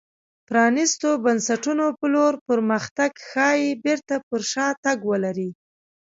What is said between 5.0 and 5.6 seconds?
ولري.